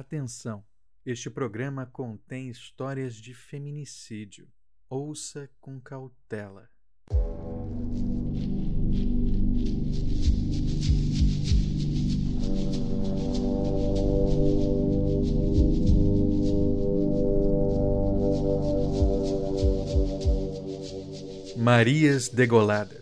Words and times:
Atenção! 0.00 0.64
Este 1.04 1.28
programa 1.28 1.84
contém 1.84 2.48
histórias 2.48 3.14
de 3.16 3.34
feminicídio. 3.34 4.48
Ouça 4.88 5.50
com 5.60 5.78
cautela. 5.78 6.70
Marias 21.58 22.30
degoladas. 22.30 22.99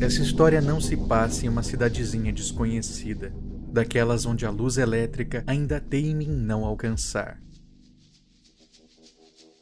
Essa 0.00 0.22
história 0.22 0.60
não 0.60 0.80
se 0.80 0.96
passa 0.96 1.44
em 1.44 1.48
uma 1.48 1.62
cidadezinha 1.62 2.32
desconhecida, 2.32 3.32
daquelas 3.72 4.24
onde 4.24 4.46
a 4.46 4.50
luz 4.50 4.78
elétrica 4.78 5.42
ainda 5.44 5.80
teime 5.80 6.24
em 6.24 6.30
não 6.30 6.64
alcançar. 6.64 7.42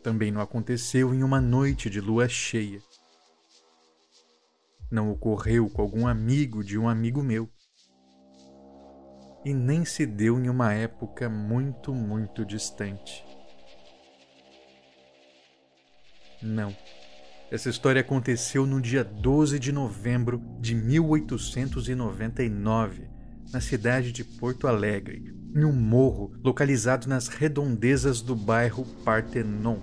Também 0.03 0.31
não 0.31 0.43
aconteceu 0.43 1.15
em 1.15 1.23
uma 1.23 1.41
noite 1.41 1.89
de 1.89 2.03
lua 2.03 2.29
cheia. 2.29 2.83
Não 4.91 5.11
ocorreu 5.11 5.71
com 5.71 5.81
algum 5.81 6.07
amigo 6.07 6.63
de 6.63 6.79
um 6.79 6.87
amigo 6.87 7.23
meu. 7.23 7.49
E 9.43 9.55
nem 9.55 9.87
se 9.87 10.05
deu 10.05 10.39
em 10.39 10.51
uma 10.51 10.73
época 10.75 11.31
muito, 11.31 11.95
muito 11.95 12.45
distante. 12.45 13.25
Não. 16.43 16.77
Essa 17.49 17.71
história 17.71 18.01
aconteceu 18.01 18.67
no 18.67 18.81
dia 18.81 19.05
12 19.05 19.61
de 19.61 19.71
novembro 19.71 20.43
de 20.61 20.75
1899, 20.75 23.05
na 23.53 23.61
cidade 23.61 24.11
de 24.11 24.25
Porto 24.25 24.67
Alegre, 24.67 25.33
em 25.55 25.65
um 25.65 25.73
morro 25.73 26.33
localizado 26.43 27.09
nas 27.09 27.29
redondezas 27.29 28.21
do 28.21 28.35
bairro 28.35 28.85
Partenon. 29.05 29.79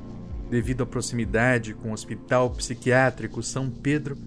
Devido 0.50 0.84
à 0.84 0.86
proximidade 0.86 1.74
com 1.74 1.92
o 1.92 1.94
Hospital 1.94 2.50
Psiquiátrico 2.50 3.42
São 3.42 3.70
Pedro, 3.70 4.18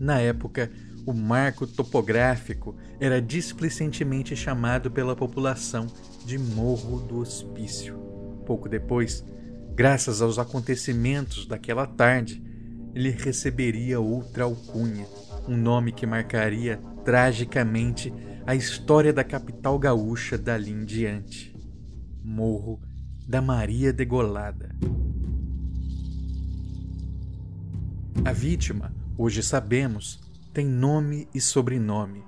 na 0.00 0.18
época, 0.18 0.70
o 1.04 1.12
marco 1.12 1.66
topográfico 1.66 2.74
era 2.98 3.20
displicentemente 3.20 4.34
chamado 4.34 4.90
pela 4.90 5.14
população 5.14 5.86
de 6.24 6.38
Morro 6.38 7.00
do 7.00 7.18
Hospício. 7.18 7.98
Pouco 8.46 8.70
depois, 8.70 9.22
graças 9.74 10.22
aos 10.22 10.38
acontecimentos 10.38 11.46
daquela 11.46 11.86
tarde, 11.86 12.45
ele 12.96 13.10
receberia 13.10 14.00
outra 14.00 14.44
alcunha, 14.44 15.06
um 15.46 15.54
nome 15.54 15.92
que 15.92 16.06
marcaria 16.06 16.80
tragicamente 17.04 18.10
a 18.46 18.54
história 18.54 19.12
da 19.12 19.22
capital 19.22 19.78
gaúcha 19.78 20.38
dali 20.38 20.70
em 20.70 20.82
diante. 20.82 21.54
Morro 22.24 22.80
da 23.28 23.42
Maria 23.42 23.92
Degolada. 23.92 24.74
A 28.24 28.32
vítima, 28.32 28.94
hoje 29.18 29.42
sabemos, 29.42 30.18
tem 30.54 30.64
nome 30.64 31.28
e 31.34 31.40
sobrenome. 31.40 32.24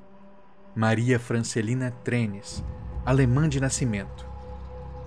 Maria 0.77 1.19
Francelina 1.19 1.91
Trenes, 2.05 2.63
alemã 3.07 3.49
de 3.49 3.59
nascimento. 3.59 4.29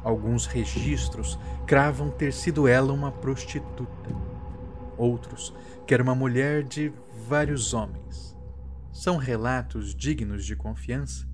Alguns 0.03 0.47
registros 0.47 1.37
cravam 1.67 2.09
ter 2.09 2.33
sido 2.33 2.67
ela 2.67 2.91
uma 2.91 3.11
prostituta 3.11 4.20
outros 5.01 5.53
que 5.85 5.93
era 5.93 6.03
uma 6.03 6.15
mulher 6.15 6.63
de 6.63 6.93
vários 7.27 7.73
homens. 7.73 8.37
São 8.93 9.17
relatos 9.17 9.95
dignos 9.95 10.45
de 10.45 10.55
confiança? 10.55 11.27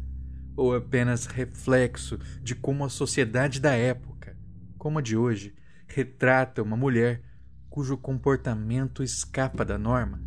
Ou 0.55 0.75
apenas 0.75 1.25
reflexo 1.25 2.17
de 2.41 2.55
como 2.55 2.85
a 2.85 2.89
sociedade 2.89 3.59
da 3.59 3.73
época, 3.73 4.35
como 4.77 4.99
a 4.99 5.01
de 5.01 5.15
hoje, 5.15 5.53
retrata 5.87 6.63
uma 6.63 6.75
mulher 6.77 7.21
cujo 7.69 7.97
comportamento 7.97 9.03
escapa 9.03 9.63
da 9.63 9.77
norma? 9.77 10.19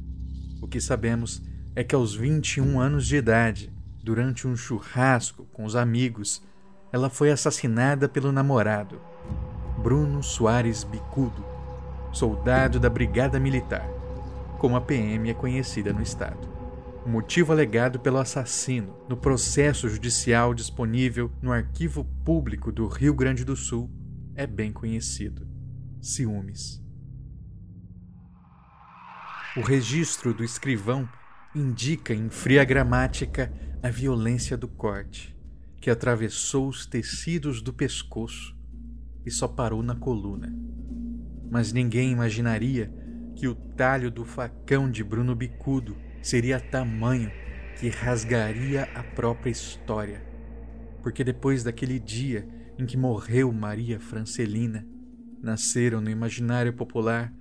O 0.61 0.69
que 0.69 0.81
sabemos 0.81 1.43
é 1.75 1.83
que 1.83 1.95
aos 1.95 2.15
21 2.15 2.79
anos 2.79 3.07
de 3.07 3.17
idade, 3.17 3.73
durante 4.05 4.47
um 4.47 4.57
churrasco 4.57 5.47
com 5.47 5.65
os 5.65 5.75
amigos, 5.75 6.43
ela 6.93 7.09
foi 7.09 7.31
assassinada 7.31 8.09
pelo 8.09 8.31
namorado, 8.31 9.01
Bruno 9.83 10.23
Soares 10.23 10.85
Bicudo, 10.85 11.50
soldado 12.13 12.81
da 12.81 12.91
Brigada 12.91 13.39
Militar, 13.39 13.89
como 14.59 14.77
a 14.77 14.81
PM 14.81 15.31
é 15.31 15.35
conhecida 15.35 15.93
no 15.93 16.03
estado. 16.03 16.49
O 17.05 17.09
motivo 17.09 17.53
alegado 17.53 17.99
pelo 17.99 18.19
assassino 18.19 18.95
no 19.09 19.17
processo 19.17 19.89
judicial 19.89 20.53
disponível 20.53 21.31
no 21.41 21.53
Arquivo 21.53 22.05
Público 22.25 22.71
do 22.71 22.87
Rio 22.87 23.15
Grande 23.15 23.45
do 23.45 23.57
Sul 23.57 23.91
é 24.35 24.47
bem 24.47 24.73
conhecido: 24.73 25.47
ciúmes. 26.01 26.83
O 29.57 29.61
registro 29.63 30.35
do 30.35 30.45
escrivão 30.45 31.09
indica 31.55 32.13
em 32.13 32.29
fria 32.29 32.65
gramática 32.65 33.53
a 33.83 33.89
violência 33.89 34.57
do 34.57 34.69
corte, 34.69 35.37
que 35.81 35.91
atravessou 35.91 36.69
os 36.69 36.87
tecidos 36.87 37.63
do 37.63 37.73
pescoço 37.73 38.55
e 39.25 39.31
só 39.31 39.49
parou 39.49 39.83
na 39.83 39.97
coluna 39.97 40.70
mas 41.51 41.73
ninguém 41.73 42.13
imaginaria 42.13 42.93
que 43.35 43.49
o 43.49 43.55
talho 43.55 44.11
do 44.11 44.25
facão 44.25 44.89
de 44.89 45.03
Bruno 45.03 45.35
Bicudo 45.35 45.97
seria 46.23 46.61
tamanho 46.61 47.31
que 47.79 47.89
rasgaria 47.89 48.85
a 48.95 49.03
própria 49.03 49.51
história. 49.51 50.25
Porque 51.03 51.25
depois 51.25 51.65
daquele 51.65 51.99
dia 51.99 52.47
em 52.79 52.87
que 52.87 52.97
morreu 52.97 53.53
Maria 53.53 53.99
Francelina, 53.99 54.87
nasceram 55.43 56.01
no 56.01 56.11
imaginário 56.11 56.73
popular 56.73 57.33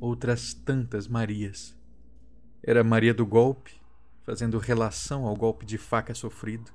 outras 0.00 0.54
tantas 0.54 1.06
Marias. 1.06 1.76
Era 2.62 2.82
Maria 2.82 3.12
do 3.12 3.26
Golpe, 3.26 3.72
fazendo 4.24 4.58
relação 4.58 5.26
ao 5.26 5.36
golpe 5.36 5.66
de 5.66 5.76
faca 5.76 6.14
sofrido, 6.14 6.70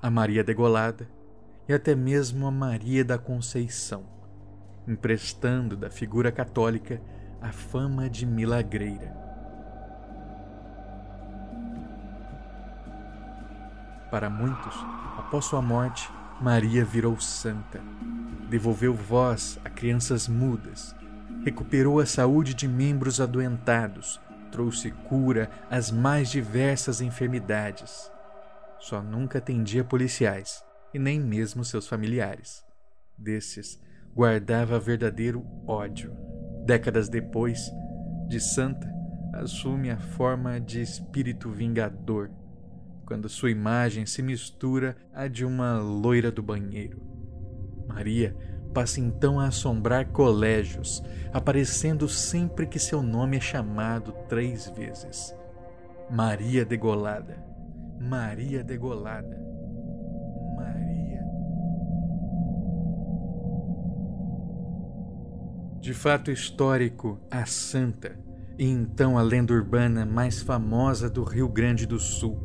a 0.00 0.10
Maria 0.10 0.42
degolada 0.42 1.08
e 1.68 1.72
até 1.72 1.94
mesmo 1.94 2.46
a 2.46 2.50
Maria 2.50 3.04
da 3.04 3.18
Conceição 3.18 4.23
emprestando 4.86 5.76
da 5.76 5.90
figura 5.90 6.30
católica 6.30 7.00
a 7.40 7.52
fama 7.52 8.08
de 8.08 8.24
milagreira. 8.24 9.14
Para 14.10 14.30
muitos, 14.30 14.74
após 15.18 15.44
sua 15.44 15.60
morte, 15.60 16.08
Maria 16.40 16.84
virou 16.84 17.18
santa, 17.18 17.80
devolveu 18.48 18.94
voz 18.94 19.58
a 19.64 19.70
crianças 19.70 20.28
mudas, 20.28 20.94
recuperou 21.44 22.00
a 22.00 22.06
saúde 22.06 22.54
de 22.54 22.68
membros 22.68 23.20
adoentados, 23.20 24.20
trouxe 24.50 24.90
cura 25.08 25.50
às 25.68 25.90
mais 25.90 26.30
diversas 26.30 27.00
enfermidades. 27.00 28.10
Só 28.78 29.02
nunca 29.02 29.38
atendia 29.38 29.82
policiais 29.82 30.64
e 30.92 30.98
nem 30.98 31.18
mesmo 31.18 31.64
seus 31.64 31.88
familiares. 31.88 32.64
Desses, 33.18 33.80
guardava 34.14 34.78
verdadeiro 34.78 35.44
ódio. 35.66 36.16
Décadas 36.64 37.08
depois, 37.08 37.70
de 38.28 38.40
santa, 38.40 38.88
assume 39.32 39.90
a 39.90 39.98
forma 39.98 40.60
de 40.60 40.80
espírito 40.80 41.50
vingador, 41.50 42.30
quando 43.04 43.28
sua 43.28 43.50
imagem 43.50 44.06
se 44.06 44.22
mistura 44.22 44.96
à 45.12 45.26
de 45.26 45.44
uma 45.44 45.78
loira 45.78 46.30
do 46.30 46.42
banheiro. 46.42 47.02
Maria 47.86 48.34
passa 48.72 49.00
então 49.00 49.38
a 49.38 49.46
assombrar 49.46 50.08
colégios, 50.08 51.02
aparecendo 51.32 52.08
sempre 52.08 52.66
que 52.66 52.78
seu 52.78 53.02
nome 53.02 53.36
é 53.36 53.40
chamado 53.40 54.12
três 54.28 54.68
vezes. 54.70 55.34
Maria 56.10 56.64
degolada, 56.64 57.36
Maria 58.00 58.64
degolada. 58.64 59.43
De 65.84 65.92
fato 65.92 66.30
histórico, 66.30 67.20
a 67.30 67.44
Santa, 67.44 68.18
e 68.58 68.64
então 68.66 69.18
a 69.18 69.22
lenda 69.22 69.52
urbana 69.52 70.06
mais 70.06 70.40
famosa 70.40 71.10
do 71.10 71.22
Rio 71.22 71.46
Grande 71.46 71.84
do 71.84 71.98
Sul, 71.98 72.38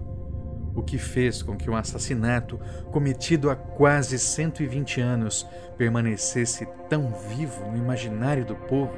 o 0.75 0.83
que 0.83 0.97
fez 0.97 1.41
com 1.41 1.55
que 1.55 1.69
um 1.69 1.75
assassinato 1.77 2.59
cometido 2.91 3.49
há 3.49 3.55
quase 3.55 4.19
120 4.19 4.99
anos 4.99 5.47
permanecesse 5.77 6.67
tão 6.89 7.13
vivo 7.13 7.65
no 7.71 7.77
imaginário 7.77 8.43
do 8.43 8.57
povo. 8.57 8.93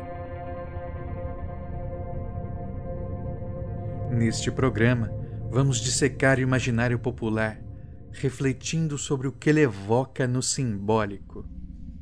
Neste 4.10 4.50
programa, 4.50 5.14
vamos 5.52 5.78
dissecar 5.78 6.40
o 6.40 6.42
imaginário 6.42 6.98
popular, 6.98 7.62
refletindo 8.12 8.98
sobre 8.98 9.28
o 9.28 9.32
que 9.32 9.52
ele 9.52 9.62
evoca 9.62 10.28
no 10.28 10.42
simbólico. 10.42 11.46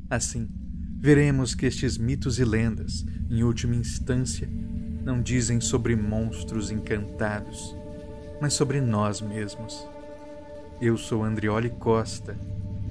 Assim, 0.10 0.48
veremos 1.00 1.56
que 1.56 1.66
estes 1.66 1.98
mitos 1.98 2.40
e 2.40 2.44
lendas, 2.44 3.06
em 3.30 3.42
última 3.42 3.74
instância, 3.74 4.50
não 5.02 5.22
dizem 5.22 5.62
sobre 5.62 5.96
monstros 5.96 6.70
encantados, 6.72 7.74
mas 8.42 8.54
sobre 8.54 8.82
nós 8.82 9.22
mesmos. 9.22 9.88
Eu 10.82 10.98
sou 10.98 11.24
Andrioli 11.24 11.70
Costa 11.70 12.38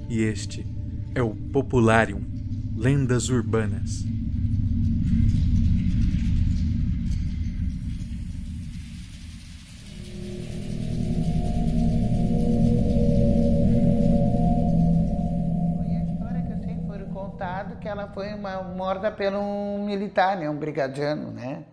e 0.09 0.21
este 0.23 0.65
é 1.13 1.21
o 1.21 1.35
Popularium 1.35 2.23
Lendas 2.75 3.29
Urbanas. 3.29 4.03
Morta 18.63 19.11
pelo 19.11 19.39
um 19.39 19.85
militar, 19.85 20.37
né, 20.37 20.49
um 20.49 20.55
brigadiano, 20.55 21.31
né? 21.31 21.63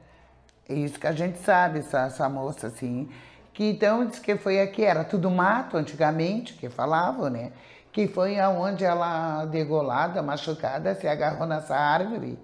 É 0.68 0.74
isso 0.74 0.98
que 0.98 1.06
a 1.06 1.12
gente 1.12 1.38
sabe, 1.38 1.78
essa, 1.78 2.06
essa 2.06 2.28
moça, 2.28 2.66
assim. 2.66 3.08
Que 3.52 3.70
então 3.70 4.04
diz 4.06 4.18
que 4.18 4.36
foi 4.36 4.60
aqui, 4.60 4.84
era 4.84 5.04
tudo 5.04 5.30
mato 5.30 5.76
antigamente, 5.76 6.54
que 6.54 6.68
falavam, 6.68 7.30
né? 7.30 7.52
Que 7.92 8.06
foi 8.08 8.38
aonde 8.38 8.84
ela, 8.84 9.46
degolada, 9.46 10.22
machucada, 10.22 10.94
se 10.94 11.06
agarrou 11.06 11.46
nessa 11.46 11.74
árvore. 11.76 12.38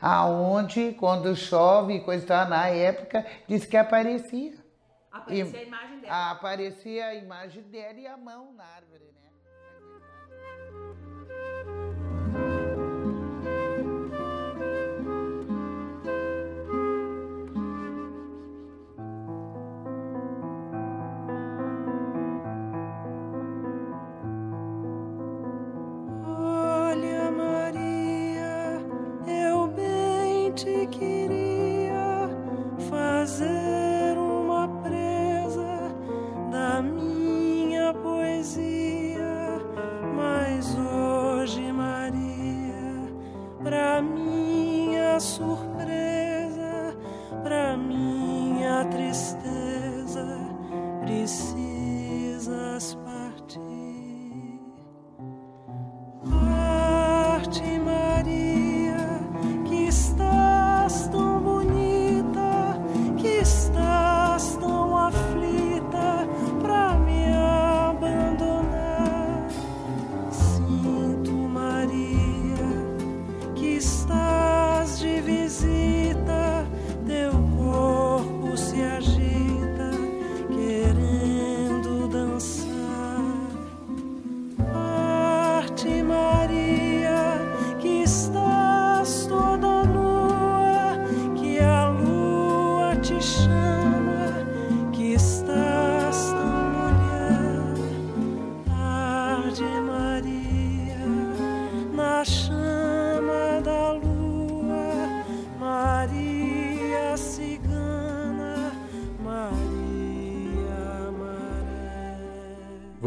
Aonde, 0.00 0.92
quando 0.98 1.34
chove 1.34 1.94
e 1.94 2.00
coisa 2.00 2.26
tal, 2.26 2.48
na 2.48 2.68
época, 2.68 3.24
diz 3.48 3.64
que 3.64 3.76
aparecia. 3.76 4.52
Aparecia 5.10 5.58
e, 5.58 5.62
a 5.62 5.62
imagem 5.62 6.00
dela. 6.00 6.30
Aparecia 6.30 7.06
a 7.06 7.14
imagem 7.14 7.62
dela 7.64 7.98
e 7.98 8.06
a 8.06 8.16
mão 8.16 8.52
na 8.52 8.64
árvore, 8.64 9.11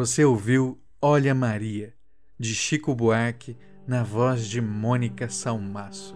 Você 0.05 0.23
ouviu 0.23 0.79
Olha 1.01 1.33
Maria, 1.33 1.91
de 2.39 2.53
Chico 2.53 2.93
Buarque, 2.93 3.57
na 3.87 4.03
voz 4.03 4.47
de 4.47 4.61
Mônica 4.61 5.27
Salmaço. 5.29 6.15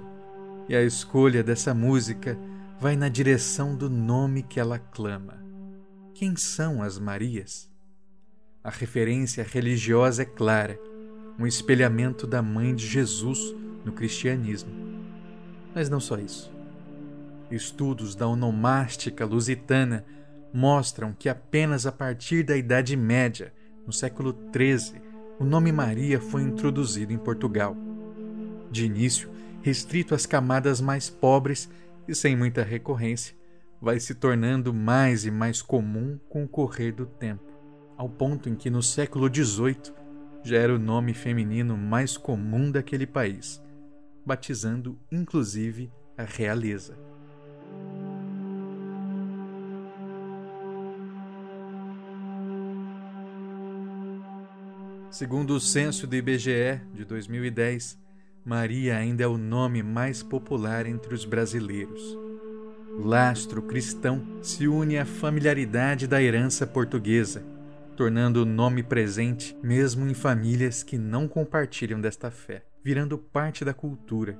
E 0.69 0.75
a 0.75 0.83
escolha 0.83 1.43
dessa 1.43 1.73
música 1.73 2.37
vai 2.79 2.95
na 2.95 3.09
direção 3.09 3.75
do 3.75 3.89
nome 3.89 4.43
que 4.43 4.59
ela 4.59 4.77
clama. 4.77 5.43
Quem 6.13 6.35
são 6.35 6.83
as 6.83 6.99
Marias? 6.99 7.67
A 8.63 8.69
referência 8.69 9.43
religiosa 9.43 10.21
é 10.21 10.25
clara, 10.25 10.79
um 11.39 11.47
espelhamento 11.47 12.27
da 12.27 12.43
mãe 12.43 12.75
de 12.75 12.85
Jesus 12.85 13.39
no 13.83 13.91
cristianismo. 13.91 14.71
Mas 15.73 15.89
não 15.89 15.99
só 15.99 16.19
isso. 16.19 16.53
Estudos 17.49 18.13
da 18.13 18.27
onomástica 18.27 19.25
lusitana 19.25 20.05
mostram 20.53 21.11
que 21.11 21.27
apenas 21.27 21.87
a 21.87 21.91
partir 21.91 22.43
da 22.43 22.55
Idade 22.55 22.95
Média 22.95 23.51
no 23.89 23.93
século 23.93 24.37
XIII, 24.55 25.01
o 25.39 25.43
nome 25.43 25.71
Maria 25.71 26.21
foi 26.21 26.43
introduzido 26.43 27.11
em 27.11 27.17
Portugal. 27.17 27.75
De 28.69 28.85
início, 28.85 29.31
restrito 29.63 30.13
às 30.13 30.27
camadas 30.27 30.79
mais 30.79 31.09
pobres 31.09 31.67
e 32.07 32.13
sem 32.13 32.35
muita 32.35 32.61
recorrência, 32.61 33.35
vai 33.81 33.99
se 33.99 34.13
tornando 34.13 34.71
mais 34.71 35.25
e 35.25 35.31
mais 35.31 35.63
comum 35.63 36.19
com 36.29 36.43
o 36.43 36.47
correr 36.47 36.91
do 36.91 37.07
tempo, 37.07 37.51
ao 37.97 38.07
ponto 38.07 38.47
em 38.47 38.53
que 38.53 38.69
no 38.69 38.83
século 38.83 39.27
XVIII 39.27 39.91
já 40.43 40.57
era 40.57 40.75
o 40.75 40.77
nome 40.77 41.15
feminino 41.15 41.75
mais 41.75 42.15
comum 42.15 42.69
daquele 42.69 43.07
país, 43.07 43.59
batizando 44.23 44.99
inclusive 45.11 45.91
a 46.15 46.25
realeza. 46.25 46.95
Segundo 55.19 55.55
o 55.55 55.59
censo 55.59 56.07
do 56.07 56.15
IBGE 56.15 56.79
de 56.93 57.03
2010, 57.03 57.99
Maria 58.45 58.95
ainda 58.95 59.21
é 59.21 59.27
o 59.27 59.37
nome 59.37 59.83
mais 59.83 60.23
popular 60.23 60.85
entre 60.85 61.13
os 61.13 61.25
brasileiros. 61.25 62.17
Lastro 62.97 63.61
cristão 63.61 64.25
se 64.41 64.65
une 64.65 64.97
à 64.97 65.03
familiaridade 65.03 66.07
da 66.07 66.23
herança 66.23 66.65
portuguesa, 66.65 67.43
tornando 67.97 68.43
o 68.43 68.45
nome 68.45 68.81
presente 68.81 69.57
mesmo 69.61 70.07
em 70.07 70.13
famílias 70.13 70.83
que 70.83 70.97
não 70.97 71.27
compartilham 71.27 71.99
desta 71.99 72.31
fé, 72.31 72.63
virando 72.81 73.17
parte 73.17 73.65
da 73.65 73.73
cultura. 73.73 74.39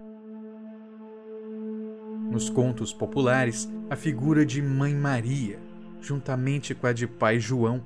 Nos 2.32 2.50
contos 2.50 2.94
populares, 2.94 3.70
a 3.90 3.98
figura 3.98 4.46
de 4.46 4.62
Mãe 4.62 4.96
Maria, 4.96 5.60
juntamente 6.00 6.74
com 6.74 6.88
a 6.88 6.94
de 6.94 7.06
Pai 7.06 7.38
João, 7.38 7.84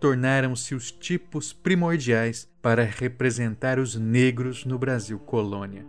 tornaram-se 0.00 0.74
os 0.74 0.90
tipos 0.90 1.52
primordiais 1.52 2.48
para 2.62 2.82
representar 2.82 3.78
os 3.78 3.94
negros 3.94 4.64
no 4.64 4.78
Brasil 4.78 5.18
colônia. 5.18 5.86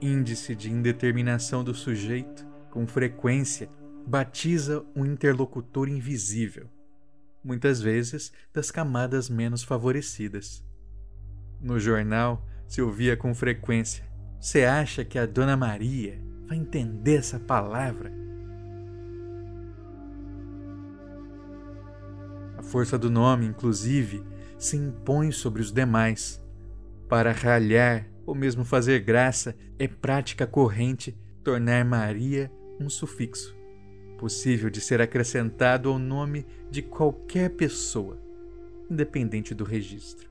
Índice 0.00 0.54
de 0.54 0.70
indeterminação 0.70 1.64
do 1.64 1.74
sujeito, 1.74 2.46
com 2.70 2.86
frequência, 2.86 3.70
batiza 4.06 4.84
um 4.94 5.06
interlocutor 5.06 5.88
invisível, 5.88 6.68
muitas 7.42 7.80
vezes 7.80 8.30
das 8.52 8.70
camadas 8.70 9.30
menos 9.30 9.62
favorecidas. 9.62 10.62
No 11.58 11.80
jornal 11.80 12.46
se 12.68 12.82
ouvia 12.82 13.16
com 13.16 13.34
frequência: 13.34 14.04
Você 14.38 14.64
acha 14.64 15.02
que 15.02 15.18
a 15.18 15.24
Dona 15.24 15.56
Maria 15.56 16.20
vai 16.46 16.58
entender 16.58 17.16
essa 17.16 17.40
palavra? 17.40 18.25
Força 22.76 22.98
do 22.98 23.08
nome, 23.08 23.46
inclusive, 23.46 24.22
se 24.58 24.76
impõe 24.76 25.32
sobre 25.32 25.62
os 25.62 25.72
demais. 25.72 26.44
Para 27.08 27.32
ralhar 27.32 28.06
ou 28.26 28.34
mesmo 28.34 28.66
fazer 28.66 29.00
graça, 29.00 29.56
é 29.78 29.88
prática 29.88 30.46
corrente 30.46 31.16
tornar 31.42 31.86
Maria 31.86 32.52
um 32.78 32.90
sufixo, 32.90 33.56
possível 34.18 34.68
de 34.68 34.82
ser 34.82 35.00
acrescentado 35.00 35.88
ao 35.88 35.98
nome 35.98 36.44
de 36.70 36.82
qualquer 36.82 37.48
pessoa, 37.48 38.20
independente 38.90 39.54
do 39.54 39.64
registro. 39.64 40.28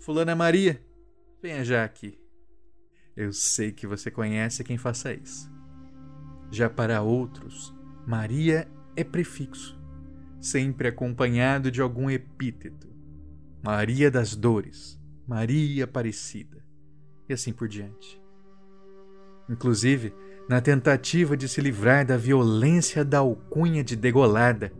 Fulana 0.00 0.34
Maria, 0.34 0.82
venha 1.40 1.64
já 1.64 1.84
aqui. 1.84 2.18
Eu 3.16 3.32
sei 3.32 3.70
que 3.70 3.86
você 3.86 4.10
conhece 4.10 4.64
quem 4.64 4.76
faça 4.76 5.14
isso. 5.14 5.48
Já 6.50 6.68
para 6.68 7.02
outros, 7.02 7.72
Maria 8.04 8.66
é 8.96 9.04
prefixo, 9.04 9.75
sempre 10.50 10.88
acompanhado 10.88 11.70
de 11.70 11.80
algum 11.80 12.08
epíteto. 12.08 12.88
Maria 13.62 14.10
das 14.10 14.36
Dores, 14.36 14.98
Maria 15.26 15.84
Aparecida, 15.84 16.64
e 17.28 17.32
assim 17.32 17.52
por 17.52 17.68
diante. 17.68 18.20
Inclusive, 19.48 20.14
na 20.48 20.60
tentativa 20.60 21.36
de 21.36 21.48
se 21.48 21.60
livrar 21.60 22.06
da 22.06 22.16
violência 22.16 23.04
da 23.04 23.18
alcunha 23.18 23.82
de 23.82 23.96
degolada, 23.96 24.72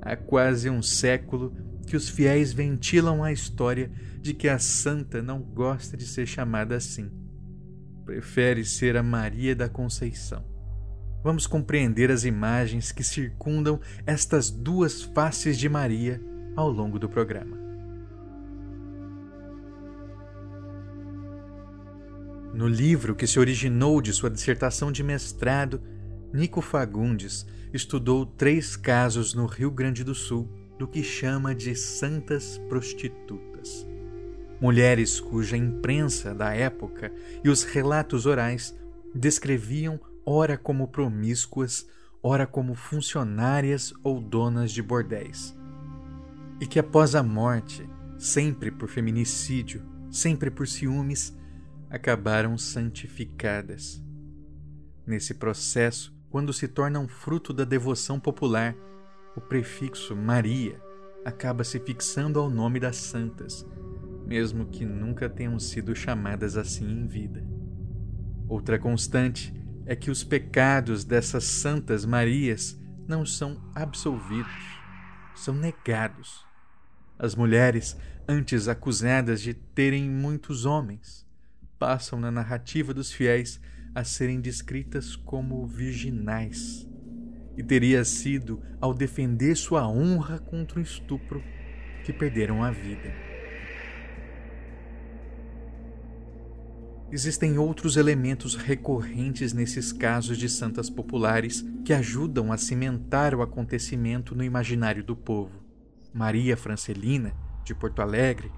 há 0.00 0.16
quase 0.16 0.70
um 0.70 0.82
século 0.82 1.52
que 1.86 1.96
os 1.96 2.08
fiéis 2.08 2.52
ventilam 2.52 3.24
a 3.24 3.32
história 3.32 3.90
de 4.20 4.34
que 4.34 4.48
a 4.48 4.58
santa 4.58 5.22
não 5.22 5.40
gosta 5.40 5.96
de 5.96 6.06
ser 6.06 6.26
chamada 6.26 6.76
assim. 6.76 7.10
Prefere 8.04 8.64
ser 8.64 8.96
a 8.96 9.02
Maria 9.02 9.56
da 9.56 9.68
Conceição. 9.68 10.57
Vamos 11.22 11.46
compreender 11.46 12.10
as 12.10 12.24
imagens 12.24 12.92
que 12.92 13.02
circundam 13.02 13.80
estas 14.06 14.50
duas 14.50 15.02
faces 15.02 15.58
de 15.58 15.68
Maria 15.68 16.20
ao 16.54 16.70
longo 16.70 16.98
do 16.98 17.08
programa. 17.08 17.56
No 22.54 22.66
livro 22.66 23.14
que 23.14 23.26
se 23.26 23.38
originou 23.38 24.00
de 24.00 24.12
sua 24.12 24.30
dissertação 24.30 24.90
de 24.90 25.02
mestrado, 25.02 25.80
Nico 26.32 26.60
Fagundes 26.60 27.46
estudou 27.72 28.24
três 28.24 28.76
casos 28.76 29.34
no 29.34 29.46
Rio 29.46 29.70
Grande 29.70 30.02
do 30.02 30.14
Sul 30.14 30.48
do 30.78 30.86
que 30.86 31.02
chama 31.02 31.54
de 31.54 31.74
santas 31.74 32.58
prostitutas. 32.68 33.86
Mulheres 34.60 35.20
cuja 35.20 35.56
imprensa 35.56 36.34
da 36.34 36.54
época 36.54 37.12
e 37.44 37.48
os 37.48 37.62
relatos 37.62 38.26
orais 38.26 38.76
descreviam 39.14 40.00
ora 40.30 40.58
como 40.58 40.88
promíscuas, 40.88 41.88
ora 42.22 42.46
como 42.46 42.74
funcionárias 42.74 43.94
ou 44.04 44.20
donas 44.20 44.72
de 44.72 44.82
bordéis. 44.82 45.56
E 46.60 46.66
que 46.66 46.78
após 46.78 47.14
a 47.14 47.22
morte, 47.22 47.88
sempre 48.18 48.70
por 48.70 48.90
feminicídio, 48.90 49.82
sempre 50.10 50.50
por 50.50 50.68
ciúmes, 50.68 51.34
acabaram 51.88 52.58
santificadas. 52.58 54.04
Nesse 55.06 55.32
processo, 55.32 56.14
quando 56.28 56.52
se 56.52 56.68
tornam 56.68 57.08
fruto 57.08 57.54
da 57.54 57.64
devoção 57.64 58.20
popular, 58.20 58.76
o 59.34 59.40
prefixo 59.40 60.14
Maria 60.14 60.78
acaba 61.24 61.64
se 61.64 61.80
fixando 61.80 62.38
ao 62.38 62.50
nome 62.50 62.78
das 62.78 62.96
santas, 62.96 63.66
mesmo 64.26 64.66
que 64.66 64.84
nunca 64.84 65.26
tenham 65.26 65.58
sido 65.58 65.96
chamadas 65.96 66.54
assim 66.54 66.84
em 66.84 67.06
vida. 67.06 67.42
Outra 68.46 68.78
constante 68.78 69.56
é 69.88 69.96
que 69.96 70.10
os 70.10 70.22
pecados 70.22 71.02
dessas 71.02 71.44
santas 71.44 72.04
Marias 72.04 72.78
não 73.08 73.24
são 73.24 73.58
absolvidos, 73.74 74.52
são 75.34 75.54
negados. 75.54 76.44
As 77.18 77.34
mulheres, 77.34 77.96
antes 78.28 78.68
acusadas 78.68 79.40
de 79.40 79.54
terem 79.54 80.06
muitos 80.08 80.66
homens, 80.66 81.26
passam 81.78 82.20
na 82.20 82.30
narrativa 82.30 82.92
dos 82.92 83.10
fiéis 83.10 83.58
a 83.94 84.04
serem 84.04 84.42
descritas 84.42 85.16
como 85.16 85.66
virginais. 85.66 86.86
E 87.56 87.62
teria 87.62 88.04
sido 88.04 88.62
ao 88.78 88.92
defender 88.92 89.56
sua 89.56 89.88
honra 89.88 90.38
contra 90.38 90.78
o 90.78 90.82
estupro 90.82 91.42
que 92.04 92.12
perderam 92.12 92.62
a 92.62 92.70
vida. 92.70 93.27
Existem 97.10 97.58
outros 97.58 97.96
elementos 97.96 98.54
recorrentes 98.54 99.54
nesses 99.54 99.92
casos 99.92 100.36
de 100.36 100.46
santas 100.46 100.90
populares 100.90 101.64
que 101.82 101.94
ajudam 101.94 102.52
a 102.52 102.58
cimentar 102.58 103.34
o 103.34 103.40
acontecimento 103.40 104.34
no 104.34 104.44
imaginário 104.44 105.02
do 105.02 105.16
povo. 105.16 105.64
Maria 106.12 106.54
Francelina, 106.54 107.32
de 107.64 107.74
Porto 107.74 108.02
Alegre, 108.02 108.52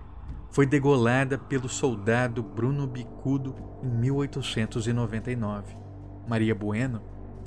foi 0.51 0.67
degolada 0.67 1.39
pelo 1.39 1.69
soldado 1.69 2.43
Bruno 2.43 2.89
Bicudo 2.89 3.55
em 3.85 3.89
1899. 3.89 5.77
Maria 6.27 6.55
Bueno, 6.55 7.01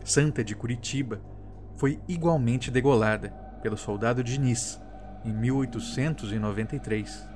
santa 0.06 0.42
de 0.42 0.56
Curitiba, 0.56 1.22
foi 1.76 2.00
igualmente 2.08 2.72
degolada 2.72 3.30
pelo 3.62 3.76
soldado 3.76 4.24
Diniz 4.24 4.80
em 5.26 5.34
1893. 5.34 7.28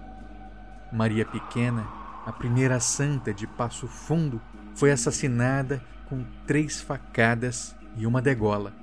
Maria 0.93 1.25
Pequena, 1.25 1.85
a 2.27 2.31
primeira 2.33 2.79
santa 2.81 3.33
de 3.33 3.47
Passo 3.47 3.87
Fundo, 3.87 4.41
foi 4.75 4.91
assassinada 4.91 5.81
com 6.09 6.25
três 6.45 6.81
facadas 6.81 7.73
e 7.95 8.05
uma 8.05 8.21
degola 8.21 8.73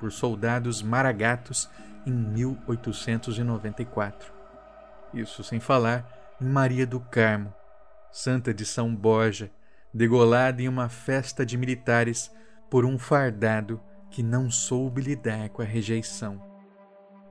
por 0.00 0.10
soldados 0.10 0.82
maragatos 0.82 1.68
em 2.06 2.10
1894. 2.10 4.32
Isso 5.12 5.44
sem 5.44 5.60
falar 5.60 6.10
Maria 6.40 6.86
do 6.86 6.98
Carmo, 6.98 7.52
santa 8.10 8.54
de 8.54 8.64
São 8.64 8.96
Borja, 8.96 9.50
degolada 9.92 10.62
em 10.62 10.68
uma 10.68 10.88
festa 10.88 11.44
de 11.44 11.58
militares 11.58 12.32
por 12.70 12.86
um 12.86 12.98
fardado 12.98 13.78
que 14.10 14.22
não 14.22 14.50
soube 14.50 15.02
lidar 15.02 15.50
com 15.50 15.60
a 15.60 15.66
rejeição. 15.66 16.42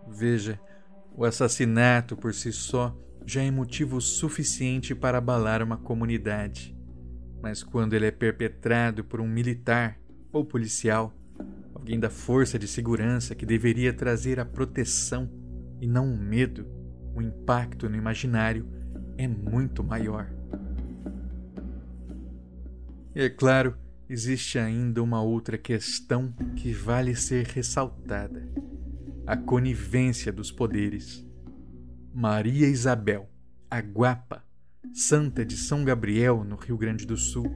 Veja, 0.08 0.60
o 1.16 1.26
assassinato 1.26 2.16
por 2.16 2.36
si 2.36 2.54
só 2.54 2.96
já 3.26 3.42
é 3.42 3.50
motivo 3.50 4.00
suficiente 4.00 4.94
para 4.94 5.18
abalar 5.18 5.64
uma 5.64 5.78
comunidade. 5.78 6.76
Mas 7.42 7.64
quando 7.64 7.94
ele 7.94 8.06
é 8.06 8.12
perpetrado 8.12 9.04
por 9.04 9.20
um 9.20 9.28
militar 9.28 10.00
ou 10.32 10.46
policial, 10.46 11.14
alguém 11.74 12.00
da 12.00 12.10
força 12.10 12.58
de 12.58 12.68
segurança 12.68 13.36
que 13.36 13.46
deveria 13.46 13.94
trazer 13.94 14.40
a 14.40 14.46
proteção 14.46 15.30
e 15.82 15.88
não 15.88 16.12
o 16.12 16.18
medo, 16.18 16.68
o 17.16 17.22
impacto 17.22 17.90
no 17.90 17.96
imaginário 17.96 18.68
é 19.18 19.28
muito 19.28 19.84
maior. 19.84 20.32
E 23.16 23.22
é 23.22 23.30
claro, 23.30 23.78
existe 24.10 24.60
ainda 24.60 25.02
uma 25.02 25.22
outra 25.22 25.58
questão 25.58 26.34
que 26.56 26.74
vale 26.74 27.16
ser 27.16 27.46
ressaltada: 27.46 28.48
a 29.26 29.38
conivência 29.38 30.32
dos 30.32 30.52
poderes. 30.52 31.25
Maria 32.18 32.70
Isabel, 32.70 33.30
a 33.70 33.80
Guapa, 33.80 34.42
santa 34.94 35.44
de 35.44 35.58
São 35.58 35.84
Gabriel, 35.84 36.46
no 36.46 36.56
Rio 36.56 36.78
Grande 36.78 37.06
do 37.06 37.18
Sul, 37.18 37.54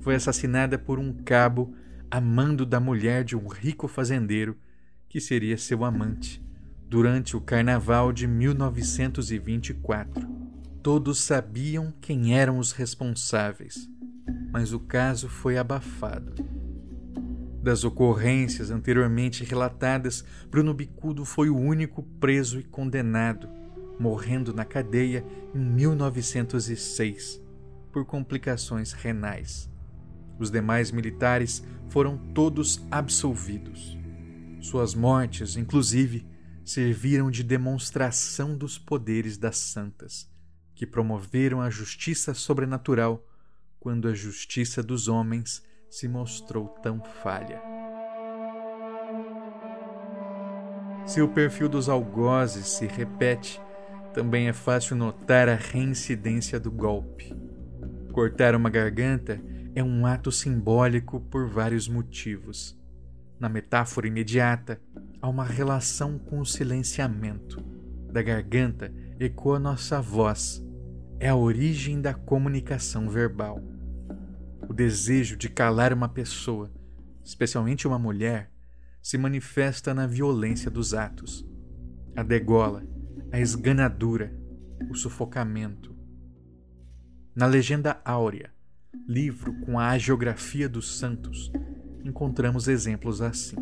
foi 0.00 0.16
assassinada 0.16 0.76
por 0.76 0.98
um 0.98 1.12
cabo 1.12 1.72
a 2.10 2.20
mando 2.20 2.66
da 2.66 2.80
mulher 2.80 3.22
de 3.22 3.36
um 3.36 3.46
rico 3.46 3.86
fazendeiro 3.86 4.58
que 5.08 5.20
seria 5.20 5.56
seu 5.56 5.84
amante 5.84 6.44
durante 6.88 7.36
o 7.36 7.40
carnaval 7.40 8.12
de 8.12 8.26
1924. 8.26 10.28
Todos 10.82 11.20
sabiam 11.20 11.94
quem 12.00 12.36
eram 12.36 12.58
os 12.58 12.72
responsáveis, 12.72 13.88
mas 14.50 14.72
o 14.72 14.80
caso 14.80 15.28
foi 15.28 15.56
abafado. 15.56 16.34
Das 17.62 17.84
ocorrências 17.84 18.72
anteriormente 18.72 19.44
relatadas, 19.44 20.24
Bruno 20.50 20.74
Bicudo 20.74 21.24
foi 21.24 21.48
o 21.48 21.56
único 21.56 22.02
preso 22.02 22.58
e 22.58 22.64
condenado, 22.64 23.59
morrendo 24.00 24.54
na 24.54 24.64
cadeia 24.64 25.22
em 25.54 25.58
1906 25.58 27.40
por 27.92 28.06
complicações 28.06 28.92
renais. 28.92 29.70
Os 30.38 30.50
demais 30.50 30.90
militares 30.90 31.62
foram 31.90 32.16
todos 32.32 32.82
absolvidos. 32.90 33.98
Suas 34.62 34.94
mortes, 34.94 35.54
inclusive, 35.56 36.26
serviram 36.64 37.30
de 37.30 37.42
demonstração 37.42 38.56
dos 38.56 38.78
poderes 38.78 39.36
das 39.36 39.58
santas 39.58 40.30
que 40.74 40.86
promoveram 40.86 41.60
a 41.60 41.68
justiça 41.68 42.32
sobrenatural 42.32 43.26
quando 43.78 44.08
a 44.08 44.14
justiça 44.14 44.82
dos 44.82 45.08
homens 45.08 45.62
se 45.90 46.08
mostrou 46.08 46.68
tão 46.82 47.02
falha. 47.22 47.60
Se 51.04 51.20
o 51.20 51.28
perfil 51.28 51.68
dos 51.68 51.88
algozes 51.88 52.66
se 52.68 52.86
repete, 52.86 53.60
também 54.12 54.48
é 54.48 54.52
fácil 54.52 54.96
notar 54.96 55.48
a 55.48 55.54
reincidência 55.54 56.58
do 56.58 56.70
golpe. 56.70 57.34
Cortar 58.12 58.54
uma 58.54 58.68
garganta 58.68 59.40
é 59.74 59.82
um 59.82 60.04
ato 60.04 60.32
simbólico 60.32 61.20
por 61.20 61.48
vários 61.48 61.88
motivos. 61.88 62.78
Na 63.38 63.48
metáfora 63.48 64.08
imediata, 64.08 64.80
há 65.22 65.28
uma 65.28 65.44
relação 65.44 66.18
com 66.18 66.40
o 66.40 66.46
silenciamento. 66.46 67.62
Da 68.12 68.20
garganta 68.20 68.92
ecoa 69.18 69.58
nossa 69.58 70.00
voz, 70.00 70.64
é 71.20 71.28
a 71.28 71.36
origem 71.36 72.00
da 72.00 72.12
comunicação 72.12 73.08
verbal. 73.08 73.62
O 74.68 74.72
desejo 74.72 75.36
de 75.36 75.48
calar 75.48 75.92
uma 75.92 76.08
pessoa, 76.08 76.70
especialmente 77.24 77.86
uma 77.86 77.98
mulher, 77.98 78.50
se 79.02 79.16
manifesta 79.16 79.94
na 79.94 80.06
violência 80.06 80.70
dos 80.70 80.94
atos. 80.94 81.46
A 82.16 82.22
degola, 82.22 82.82
a 83.32 83.38
esganadura, 83.38 84.32
o 84.90 84.94
sufocamento. 84.94 85.94
Na 87.34 87.46
Legenda 87.46 88.00
Áurea, 88.04 88.50
livro 89.06 89.54
com 89.60 89.78
a 89.78 89.90
agiografia 89.90 90.68
dos 90.68 90.98
santos, 90.98 91.50
encontramos 92.04 92.66
exemplos 92.66 93.22
assim. 93.22 93.56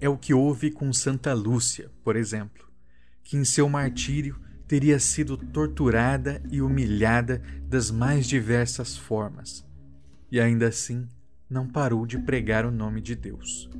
é 0.00 0.08
o 0.08 0.16
que 0.16 0.34
houve 0.34 0.70
com 0.70 0.92
Santa 0.92 1.32
Lúcia, 1.32 1.90
por 2.02 2.16
exemplo, 2.16 2.68
que 3.22 3.36
em 3.36 3.44
seu 3.44 3.68
martírio 3.68 4.38
teria 4.66 4.98
sido 4.98 5.36
torturada 5.36 6.42
e 6.50 6.60
humilhada 6.60 7.42
das 7.68 7.90
mais 7.90 8.26
diversas 8.26 8.96
formas, 8.96 9.66
e 10.30 10.40
ainda 10.40 10.68
assim 10.68 11.06
não 11.48 11.68
parou 11.68 12.06
de 12.06 12.18
pregar 12.18 12.64
o 12.64 12.70
nome 12.70 13.00
de 13.00 13.14
Deus. 13.14 13.70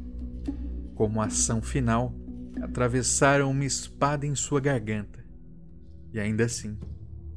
Como 0.94 1.20
ação 1.20 1.60
final, 1.60 2.14
atravessaram 2.62 3.50
uma 3.50 3.64
espada 3.64 4.26
em 4.26 4.34
sua 4.34 4.60
garganta, 4.60 5.24
e 6.12 6.20
ainda 6.20 6.44
assim 6.44 6.78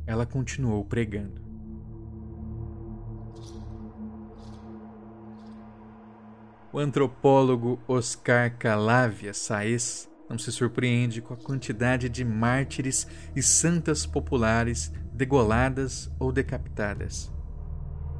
ela 0.05 0.25
continuou 0.25 0.85
pregando. 0.85 1.45
O 6.71 6.79
antropólogo 6.79 7.79
Oscar 7.87 8.55
Calavia 8.57 9.33
Saez 9.33 10.09
não 10.29 10.37
se 10.37 10.51
surpreende 10.51 11.21
com 11.21 11.33
a 11.33 11.37
quantidade 11.37 12.09
de 12.09 12.23
mártires 12.23 13.07
e 13.35 13.41
santas 13.41 14.05
populares 14.05 14.91
degoladas 15.13 16.11
ou 16.19 16.31
decapitadas. 16.31 17.33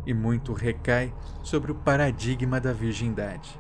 E 0.06 0.14
muito 0.14 0.54
recai 0.54 1.14
sobre 1.44 1.72
o 1.72 1.76
paradigma 1.76 2.60
da 2.60 2.72
virgindade. 2.72 3.60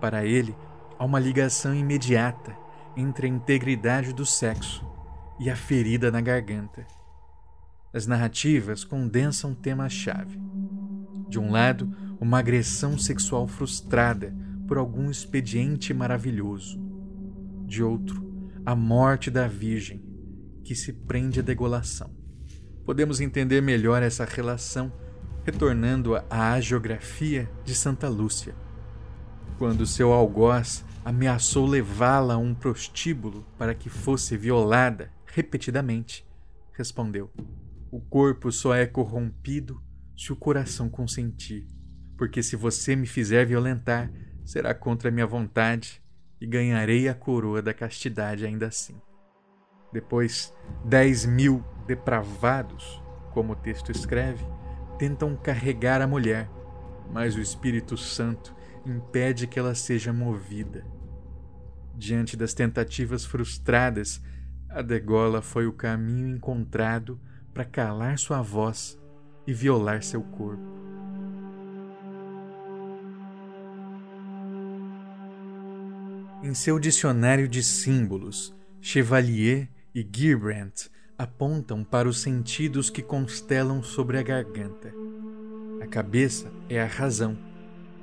Para 0.00 0.24
ele, 0.24 0.56
há 1.00 1.04
uma 1.06 1.18
ligação 1.18 1.74
imediata 1.74 2.54
entre 2.94 3.26
a 3.26 3.30
integridade 3.30 4.12
do 4.12 4.26
sexo 4.26 4.86
e 5.38 5.48
a 5.48 5.56
ferida 5.56 6.10
na 6.10 6.20
garganta. 6.20 6.86
As 7.90 8.06
narrativas 8.06 8.84
condensam 8.84 9.54
temas-chave. 9.54 10.38
De 11.26 11.38
um 11.38 11.50
lado, 11.50 11.90
uma 12.20 12.38
agressão 12.38 12.98
sexual 12.98 13.48
frustrada 13.48 14.36
por 14.68 14.76
algum 14.76 15.10
expediente 15.10 15.94
maravilhoso. 15.94 16.78
De 17.64 17.82
outro, 17.82 18.52
a 18.66 18.76
morte 18.76 19.30
da 19.30 19.48
Virgem, 19.48 20.04
que 20.62 20.74
se 20.74 20.92
prende 20.92 21.40
à 21.40 21.42
degolação. 21.42 22.14
Podemos 22.84 23.22
entender 23.22 23.62
melhor 23.62 24.02
essa 24.02 24.26
relação 24.26 24.92
retornando 25.44 26.14
à 26.28 26.60
geografia 26.60 27.50
de 27.64 27.74
Santa 27.74 28.06
Lúcia. 28.06 28.54
Quando 29.60 29.86
seu 29.86 30.12
algoz 30.12 30.84
ameaçou 31.04 31.66
levá-la 31.66 32.34
a 32.34 32.38
um 32.38 32.52
prostíbulo 32.52 33.46
para 33.56 33.76
que 33.76 33.88
fosse 33.88 34.36
violada 34.36 35.12
repetidamente, 35.26 36.26
respondeu: 36.72 37.30
O 37.92 38.00
corpo 38.00 38.50
só 38.50 38.74
é 38.74 38.86
corrompido 38.86 39.80
se 40.16 40.32
o 40.32 40.36
coração 40.36 40.88
consentir 40.88 41.68
porque 42.20 42.42
se 42.42 42.54
você 42.54 42.94
me 42.94 43.06
fizer 43.06 43.46
violentar, 43.46 44.12
será 44.44 44.74
contra 44.74 45.10
minha 45.10 45.26
vontade 45.26 46.02
e 46.38 46.46
ganharei 46.46 47.08
a 47.08 47.14
coroa 47.14 47.62
da 47.62 47.72
castidade 47.72 48.44
ainda 48.44 48.66
assim. 48.66 49.00
Depois, 49.90 50.52
dez 50.84 51.24
mil 51.24 51.64
depravados, 51.86 53.02
como 53.32 53.54
o 53.54 53.56
texto 53.56 53.90
escreve, 53.90 54.44
tentam 54.98 55.34
carregar 55.34 56.02
a 56.02 56.06
mulher, 56.06 56.46
mas 57.10 57.36
o 57.36 57.40
Espírito 57.40 57.96
Santo 57.96 58.54
impede 58.90 59.46
que 59.46 59.58
ela 59.58 59.74
seja 59.74 60.12
movida. 60.12 60.84
Diante 61.96 62.36
das 62.36 62.54
tentativas 62.54 63.24
frustradas, 63.24 64.22
a 64.68 64.82
degola 64.82 65.42
foi 65.42 65.66
o 65.66 65.72
caminho 65.72 66.28
encontrado 66.28 67.20
para 67.52 67.64
calar 67.64 68.18
sua 68.18 68.40
voz 68.40 68.98
e 69.46 69.52
violar 69.52 70.02
seu 70.02 70.22
corpo. 70.22 70.80
Em 76.42 76.54
seu 76.54 76.78
dicionário 76.78 77.46
de 77.46 77.62
símbolos, 77.62 78.54
Chevalier 78.80 79.68
e 79.94 80.08
Girbrandt 80.10 80.90
apontam 81.18 81.84
para 81.84 82.08
os 82.08 82.20
sentidos 82.20 82.88
que 82.88 83.02
constelam 83.02 83.82
sobre 83.82 84.16
a 84.16 84.22
garganta. 84.22 84.90
A 85.82 85.86
cabeça 85.86 86.50
é 86.68 86.80
a 86.80 86.86
razão, 86.86 87.36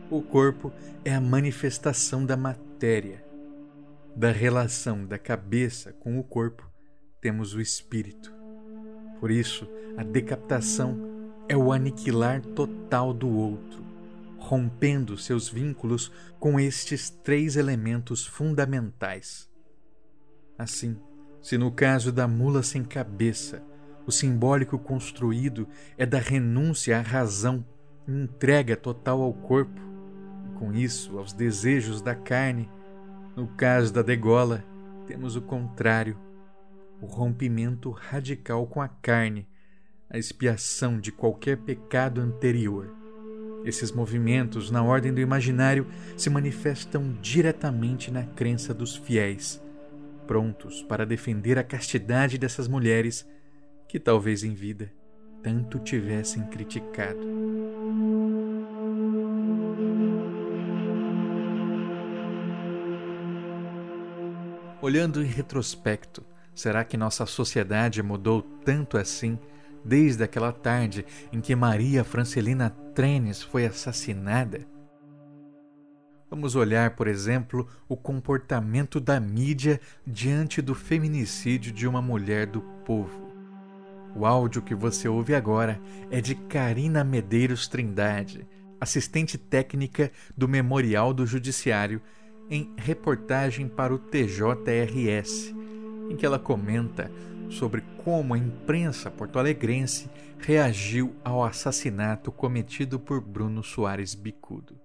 o 0.10 0.22
corpo 0.22 0.72
é 1.04 1.14
a 1.14 1.22
manifestação 1.22 2.26
da 2.26 2.38
matéria. 2.38 3.24
Da 4.16 4.32
relação 4.32 5.06
da 5.06 5.20
cabeça 5.20 5.94
com 5.94 6.18
o 6.18 6.24
corpo, 6.24 6.70
temos 7.22 7.54
o 7.54 7.62
espírito. 7.62 8.34
Por 9.20 9.30
isso, 9.30 9.68
a 9.98 10.04
decapitação 10.04 10.98
é 11.50 11.56
o 11.56 11.72
aniquilar 11.72 12.42
total 12.42 13.14
do 13.14 13.30
outro, 13.30 13.84
rompendo 14.38 15.18
seus 15.18 15.50
vínculos 15.50 16.12
com 16.40 16.60
estes 16.60 17.10
três 17.10 17.56
elementos 17.56 18.26
fundamentais. 18.26 19.50
Assim, 20.58 20.98
se 21.42 21.58
no 21.58 21.72
caso 21.72 22.12
da 22.12 22.28
mula 22.28 22.64
sem 22.64 22.84
cabeça, 22.84 23.62
o 24.06 24.12
simbólico 24.12 24.80
construído 24.80 25.68
é 25.98 26.06
da 26.06 26.18
renúncia 26.18 26.98
à 26.98 27.02
razão 27.02 27.64
entrega 28.08 28.76
total 28.76 29.22
ao 29.22 29.34
corpo, 29.34 29.82
com 30.58 30.74
isso 30.74 31.18
aos 31.18 31.34
desejos 31.34 32.02
da 32.02 32.16
carne, 32.16 32.70
no 33.36 33.48
caso 33.48 33.94
da 33.94 34.02
degola, 34.02 34.64
temos 35.06 35.36
o 35.36 35.42
contrário, 35.42 36.18
o 37.02 37.06
rompimento 37.06 37.92
radical 37.92 38.66
com 38.66 38.82
a 38.82 38.88
carne, 38.88 39.48
a 40.10 40.18
expiação 40.18 41.00
de 41.00 41.12
qualquer 41.12 41.58
pecado 41.58 42.20
anterior. 42.20 42.94
Esses 43.64 43.92
movimentos, 43.92 44.72
na 44.72 44.84
ordem 44.84 45.14
do 45.14 45.22
imaginário, 45.22 45.86
se 46.16 46.30
manifestam 46.30 47.14
diretamente 47.22 48.10
na 48.10 48.24
crença 48.24 48.74
dos 48.74 48.96
fiéis, 48.96 49.62
prontos 50.26 50.82
para 50.82 51.06
defender 51.06 51.58
a 51.60 51.64
castidade 51.64 52.38
dessas 52.38 52.68
mulheres 52.68 53.28
que, 53.88 54.00
talvez 54.00 54.44
em 54.44 54.54
vida, 54.54 54.92
tanto 55.44 55.80
tivessem 55.80 56.44
criticado. 56.48 58.37
Olhando 64.88 65.22
em 65.22 65.28
retrospecto, 65.28 66.24
será 66.56 66.82
que 66.86 66.96
nossa 66.96 67.26
sociedade 67.26 68.02
mudou 68.02 68.42
tanto 68.42 68.98
assim 68.98 69.38
desde 69.84 70.24
aquela 70.24 70.54
tarde 70.54 71.06
em 71.30 71.42
que 71.42 71.54
Maria 71.54 72.06
Francelina 72.06 72.70
Trenes 72.96 73.44
foi 73.44 73.66
assassinada? 73.66 74.66
Vamos 76.30 76.56
olhar, 76.56 76.92
por 76.92 77.06
exemplo, 77.06 77.68
o 77.90 77.98
comportamento 77.98 79.02
da 79.02 79.20
mídia 79.20 79.82
diante 80.06 80.62
do 80.62 80.74
feminicídio 80.74 81.74
de 81.74 81.86
uma 81.86 82.02
mulher 82.02 82.48
do 82.48 82.62
povo. 82.86 83.30
O 84.16 84.26
áudio 84.26 84.62
que 84.62 84.74
você 84.74 85.10
ouve 85.10 85.36
agora 85.36 85.82
é 86.10 86.22
de 86.22 86.34
Karina 86.34 87.04
Medeiros 87.04 87.68
Trindade, 87.68 88.48
assistente 88.80 89.38
técnica 89.38 90.14
do 90.38 90.48
Memorial 90.48 91.14
do 91.14 91.26
Judiciário, 91.26 92.02
em 92.50 92.72
reportagem 92.78 93.68
para 93.68 93.94
o 93.94 93.98
TJRS, 93.98 95.54
em 96.10 96.16
que 96.16 96.26
ela 96.26 96.40
comenta 96.40 97.12
sobre 97.50 97.84
como 98.04 98.34
a 98.34 98.38
imprensa 98.38 99.10
porto-alegrense 99.12 100.10
reagiu 100.40 101.16
ao 101.24 101.44
assassinato 101.44 102.32
cometido 102.32 103.00
por 103.00 103.22
Bruno 103.22 103.64
Soares 103.64 104.14
Bicudo. 104.14 104.76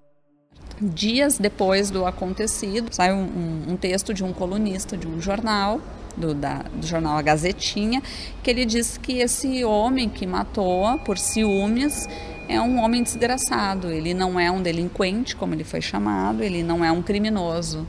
Dias 0.80 1.38
depois 1.38 1.90
do 1.90 2.06
acontecido, 2.06 2.92
saiu 2.92 3.16
um, 3.16 3.72
um, 3.72 3.76
texto 3.76 4.12
de 4.14 4.24
um 4.24 4.32
colunista 4.32 4.96
de 4.96 5.06
um 5.06 5.20
jornal, 5.20 5.80
do, 6.16 6.34
da, 6.34 6.62
do 6.62 6.86
jornal 6.86 7.16
A 7.16 7.22
Gazetinha, 7.22 8.02
que 8.42 8.50
ele 8.50 8.64
disse 8.64 8.98
que 8.98 9.18
esse 9.18 9.64
homem 9.64 10.08
que 10.08 10.26
matou 10.26 10.98
por 11.00 11.18
ciúmes 11.18 12.08
é 12.48 12.60
um 12.60 12.78
homem 12.78 13.02
desgraçado. 13.02 13.90
Ele 13.90 14.14
não 14.14 14.38
é 14.38 14.50
um 14.50 14.62
delinquente, 14.62 15.34
como 15.36 15.54
ele 15.54 15.64
foi 15.64 15.80
chamado, 15.80 16.42
ele 16.42 16.62
não 16.62 16.84
é 16.84 16.90
um 16.90 17.02
criminoso 17.02 17.86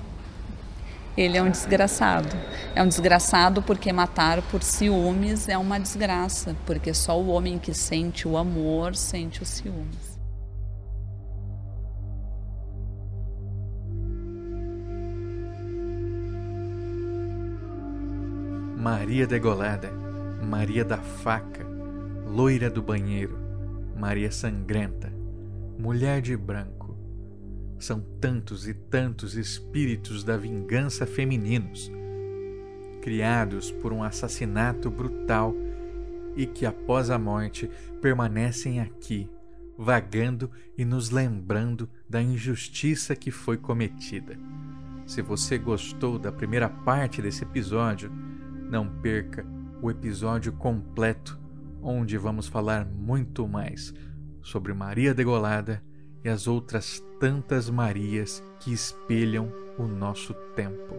ele 1.15 1.37
é 1.37 1.43
um 1.43 1.49
desgraçado. 1.49 2.35
É 2.75 2.81
um 2.81 2.87
desgraçado 2.87 3.61
porque 3.61 3.93
matar 3.93 4.41
por 4.43 4.63
ciúmes 4.63 5.47
é 5.47 5.57
uma 5.57 5.79
desgraça, 5.79 6.55
porque 6.65 6.93
só 6.93 7.19
o 7.19 7.27
homem 7.27 7.59
que 7.59 7.73
sente 7.73 8.27
o 8.27 8.35
amor 8.35 8.95
sente 8.95 9.41
os 9.41 9.49
ciúmes. 9.49 10.13
Maria 18.75 19.25
degolada, 19.25 19.91
Maria 20.41 20.83
da 20.83 20.97
faca, 20.97 21.65
loira 22.27 22.69
do 22.69 22.81
banheiro, 22.81 23.39
Maria 24.03 24.33
sangrenta, 24.33 25.13
mulher 25.79 26.21
de 26.21 26.35
branco 26.35 26.93
são 27.79 28.01
tantos 28.19 28.67
e 28.67 28.73
tantos 28.73 29.37
espíritos 29.37 30.25
da 30.25 30.35
vingança 30.35 31.05
femininos, 31.05 31.89
criados 33.01 33.71
por 33.71 33.93
um 33.93 34.03
assassinato 34.03 34.91
brutal 34.91 35.55
e 36.35 36.45
que 36.45 36.65
após 36.65 37.09
a 37.09 37.17
morte 37.17 37.71
permanecem 38.01 38.81
aqui, 38.81 39.29
vagando 39.77 40.51
e 40.77 40.83
nos 40.83 41.09
lembrando 41.09 41.89
da 42.09 42.21
injustiça 42.21 43.15
que 43.15 43.31
foi 43.31 43.55
cometida. 43.55 44.37
Se 45.07 45.21
você 45.21 45.57
gostou 45.57 46.19
da 46.19 46.29
primeira 46.29 46.67
parte 46.67 47.21
desse 47.21 47.43
episódio, 47.43 48.11
não 48.69 48.85
perca 48.85 49.45
o 49.81 49.89
episódio 49.89 50.51
completo, 50.51 51.39
onde 51.83 52.17
vamos 52.17 52.47
falar 52.47 52.85
muito 52.85 53.47
mais 53.47 53.93
sobre 54.41 54.73
Maria 54.73 55.13
Degolada 55.13 55.83
e 56.23 56.29
as 56.29 56.47
outras 56.47 57.03
tantas 57.19 57.69
Marias 57.69 58.41
que 58.59 58.71
espelham 58.71 59.51
o 59.77 59.83
nosso 59.83 60.33
tempo. 60.55 60.95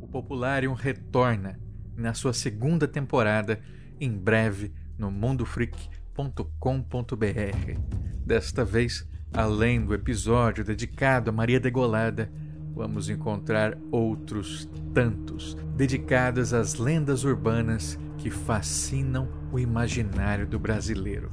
O 0.00 0.06
Popularium 0.06 0.74
retorna 0.74 1.58
na 1.96 2.14
sua 2.14 2.32
segunda 2.32 2.86
temporada 2.86 3.60
em 4.00 4.16
breve 4.16 4.72
no 4.96 5.10
mundofreak.com.br. 5.10 7.80
Desta 8.24 8.64
vez, 8.64 9.08
além 9.32 9.84
do 9.84 9.92
episódio 9.92 10.64
dedicado 10.64 11.30
a 11.30 11.32
Maria 11.32 11.58
Degolada, 11.58 12.30
vamos 12.74 13.08
encontrar 13.08 13.76
outros 13.90 14.68
tantos 14.94 15.56
dedicados 15.76 16.52
às 16.52 16.74
lendas 16.74 17.24
urbanas 17.24 17.98
que 18.16 18.30
fascinam 18.30 19.28
o 19.52 19.58
imaginário 19.58 20.46
do 20.46 20.58
brasileiro. 20.58 21.30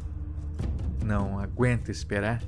Não 1.04 1.40
aguenta 1.40 1.92
esperar? 1.92 2.44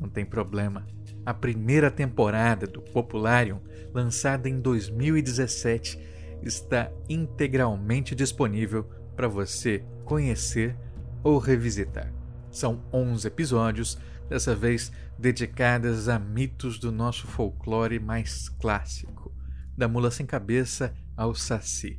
Não 0.00 0.08
tem 0.08 0.24
problema. 0.24 0.86
A 1.24 1.32
primeira 1.32 1.90
temporada 1.90 2.66
do 2.66 2.80
Popularium, 2.80 3.60
lançada 3.94 4.48
em 4.48 4.60
2017, 4.60 5.98
está 6.42 6.90
integralmente 7.08 8.14
disponível 8.14 8.84
para 9.14 9.28
você 9.28 9.84
conhecer 10.04 10.76
ou 11.22 11.38
revisitar. 11.38 12.12
São 12.50 12.82
11 12.92 13.28
episódios, 13.28 13.98
dessa 14.28 14.54
vez 14.54 14.90
dedicadas 15.22 16.08
a 16.08 16.18
mitos 16.18 16.80
do 16.80 16.90
nosso 16.90 17.28
folclore 17.28 18.00
mais 18.00 18.48
clássico, 18.48 19.32
da 19.78 19.86
mula 19.86 20.10
sem 20.10 20.26
cabeça 20.26 20.92
ao 21.16 21.32
saci, 21.32 21.96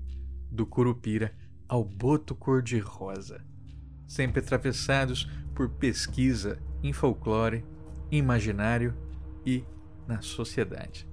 do 0.51 0.65
curupira 0.65 1.33
ao 1.65 1.85
boto 1.85 2.35
cor-de-rosa, 2.35 3.41
sempre 4.05 4.41
atravessados 4.41 5.23
por 5.55 5.69
pesquisa 5.69 6.59
em 6.83 6.91
folclore, 6.91 7.63
imaginário 8.11 8.93
e 9.45 9.63
na 10.05 10.19
sociedade. 10.21 11.07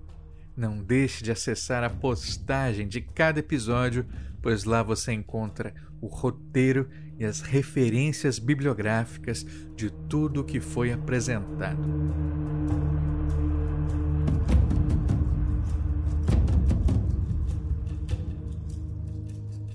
Não 0.56 0.82
deixe 0.82 1.22
de 1.22 1.30
acessar 1.30 1.84
a 1.84 1.90
postagem 1.90 2.88
de 2.88 3.00
cada 3.00 3.38
episódio, 3.38 4.04
pois 4.42 4.64
lá 4.64 4.82
você 4.82 5.12
encontra 5.12 5.72
o 6.00 6.08
roteiro 6.08 6.90
e 7.20 7.24
as 7.26 7.42
referências 7.42 8.38
bibliográficas 8.38 9.44
de 9.76 9.90
tudo 9.90 10.40
o 10.40 10.44
que 10.44 10.58
foi 10.58 10.90
apresentado. 10.90 11.78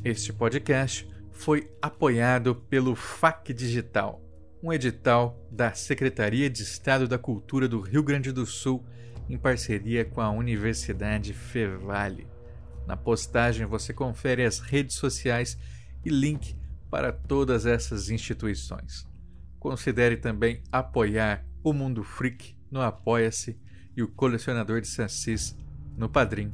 Este 0.03 0.33
podcast 0.33 1.07
foi 1.31 1.69
apoiado 1.79 2.55
pelo 2.55 2.95
FAC 2.95 3.53
Digital, 3.53 4.19
um 4.61 4.73
edital 4.73 5.39
da 5.51 5.71
Secretaria 5.73 6.49
de 6.49 6.63
Estado 6.63 7.07
da 7.07 7.19
Cultura 7.19 7.67
do 7.67 7.79
Rio 7.79 8.01
Grande 8.01 8.31
do 8.31 8.47
Sul 8.47 8.83
em 9.29 9.37
parceria 9.37 10.03
com 10.03 10.19
a 10.19 10.31
Universidade 10.31 11.31
Fevale. 11.31 12.27
Na 12.87 12.97
postagem 12.97 13.67
você 13.67 13.93
confere 13.93 14.43
as 14.43 14.59
redes 14.59 14.95
sociais 14.95 15.57
e 16.03 16.09
link 16.09 16.55
para 16.95 17.11
todas 17.11 17.65
essas 17.65 18.09
instituições. 18.09 19.05
Considere 19.59 20.15
também 20.15 20.63
apoiar 20.71 21.45
o 21.61 21.73
Mundo 21.73 22.05
Freak 22.05 22.55
no 22.71 22.79
Apoia-se 22.79 23.59
e 23.97 24.01
o 24.01 24.07
Colecionador 24.07 24.79
de 24.79 24.87
Sassis 24.87 25.57
no 25.97 26.07
Padrim, 26.07 26.53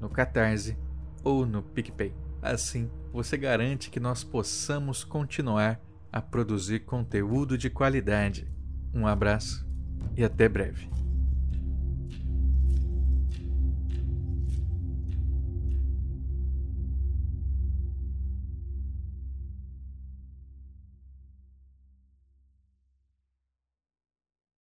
no 0.00 0.08
Catarse 0.08 0.78
ou 1.22 1.44
no 1.44 1.62
PicPay. 1.62 2.14
Assim, 2.40 2.90
você 3.12 3.36
garante 3.36 3.90
que 3.90 4.00
nós 4.00 4.24
possamos 4.24 5.04
continuar 5.04 5.78
a 6.10 6.22
produzir 6.22 6.86
conteúdo 6.86 7.58
de 7.58 7.68
qualidade. 7.68 8.50
Um 8.94 9.06
abraço 9.06 9.68
e 10.16 10.24
até 10.24 10.48
breve. 10.48 11.01